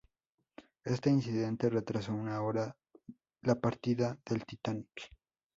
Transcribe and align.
Este 0.83 1.11
incidente 1.11 1.69
retrasó 1.69 2.11
una 2.15 2.41
hora 2.41 2.75
la 3.43 3.53
partida 3.59 4.17
del 4.25 4.43
"Titanic". 4.47 5.13